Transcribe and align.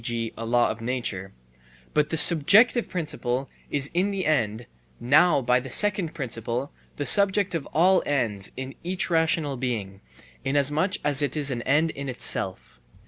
g., 0.03 0.33
a 0.35 0.43
law 0.47 0.71
of 0.71 0.81
nature); 0.81 1.31
but 1.93 2.09
the 2.09 2.17
subjective 2.17 2.89
principle 2.89 3.51
is 3.69 3.91
in 3.93 4.09
the 4.09 4.25
end; 4.25 4.65
now 4.99 5.43
by 5.43 5.59
the 5.59 5.69
second 5.69 6.11
principle 6.15 6.71
the 6.95 7.05
subject 7.05 7.53
of 7.53 7.67
all 7.67 8.01
ends 8.03 8.51
is 8.57 8.73
each 8.83 9.11
rational 9.11 9.57
being, 9.57 10.01
inasmuch 10.43 10.95
as 11.03 11.21
it 11.21 11.37
is 11.37 11.51
an 11.51 11.61
end 11.61 11.91
in 11.91 12.09
itself. 12.09 12.79